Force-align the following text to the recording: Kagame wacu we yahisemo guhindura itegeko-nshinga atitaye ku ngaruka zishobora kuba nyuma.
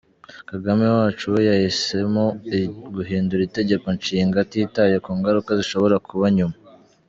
Kagame 0.49 0.85
wacu 0.95 1.25
we 1.33 1.39
yahisemo 1.49 2.23
guhindura 2.95 3.41
itegeko-nshinga 3.49 4.37
atitaye 4.45 4.95
ku 5.05 5.11
ngaruka 5.17 5.49
zishobora 5.59 5.95
kuba 6.07 6.27
nyuma. 6.39 6.55